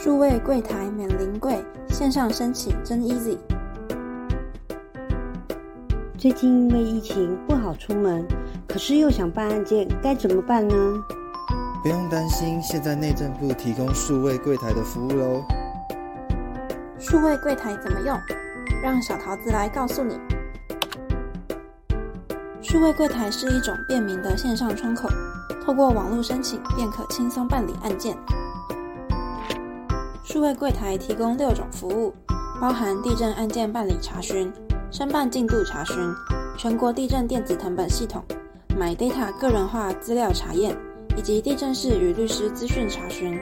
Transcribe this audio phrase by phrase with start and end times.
[0.00, 3.36] 数位柜台免临柜，线上申请真 easy。
[6.16, 8.24] 最近因为疫情不好出门，
[8.68, 10.74] 可是又想办案件，该怎么办呢？
[11.82, 15.42] 不用担心，现在内政部提供数位柜台的服务喽。
[17.00, 18.16] 数位柜台怎么用？
[18.80, 20.16] 让小桃子来告诉你。
[22.62, 25.08] 数位柜台是一种便民的线上窗口，
[25.66, 28.16] 透过网络申请便可轻松办理案件。
[30.30, 32.12] 数位柜台提供六种服务，
[32.60, 34.52] 包含地震案件办理查询、
[34.90, 35.96] 申办进度查询、
[36.58, 38.22] 全国地震电子誊本系统、
[38.78, 40.76] My Data 个人化资料查验，
[41.16, 43.40] 以及地震室与律师资讯查询。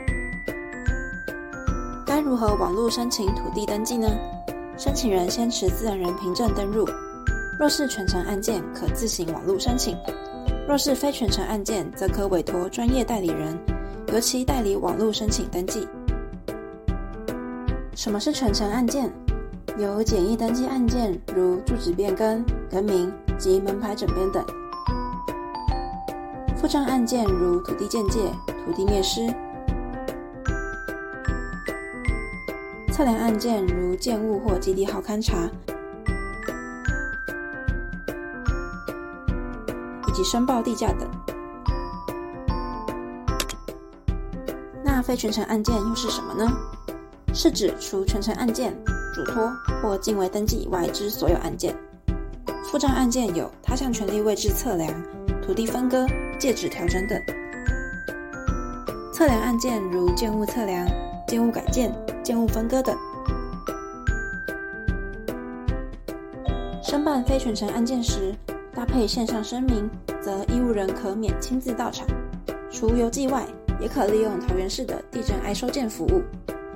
[2.06, 4.08] 该如何网络申请土地登记呢？
[4.78, 6.88] 申请人先持自然人凭证登入。
[7.58, 9.96] 若是全程案件，可自行网络申请；
[10.68, 13.58] 若是非全程案件，则可委托专业代理人，
[14.12, 15.88] 由其代理网络申请登记。
[17.96, 19.10] 什么是全程案件？
[19.78, 24.44] 有简易登记案件，如住址变更、更名及门牌整编等；
[26.58, 29.32] 附证案件如土地鉴界、土地灭失；
[32.92, 35.48] 测量案件如建物或基地号勘查。
[40.06, 41.08] 以及申报地价等。
[44.84, 46.46] 那非全程案件又是什么呢？
[47.38, 48.74] 是指除全程案件、
[49.14, 51.76] 嘱托或境外登记以外之所有案件。
[52.64, 54.90] 附证案件有他项权利位置测量、
[55.42, 56.06] 土地分割、
[56.38, 57.20] 界址调整等。
[59.12, 60.88] 测量案件如建物测量、
[61.28, 62.96] 建物改建、建物分割等。
[66.82, 68.34] 申办非全程案件时，
[68.74, 69.90] 搭配线上声明，
[70.22, 72.06] 则义务人可免亲自到场。
[72.70, 73.44] 除邮寄外，
[73.78, 76.22] 也可利用桃园市的地震哀收件服务，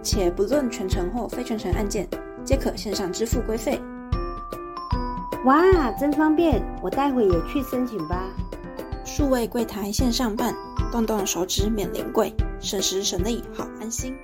[0.03, 2.09] 且不论全程或非全程案件，
[2.45, 3.81] 皆可线上支付规费。
[5.45, 6.63] 哇，真方便！
[6.83, 8.29] 我待会也去申请吧。
[9.05, 10.55] 数位柜台线上办，
[10.93, 14.15] 动动手指免临柜，省时省力，好安心。